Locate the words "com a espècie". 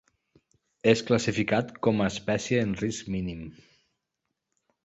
1.89-2.65